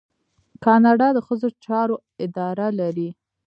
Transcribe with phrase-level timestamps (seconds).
[0.63, 1.95] کاناډا د ښځو چارو
[2.25, 3.09] اداره لري.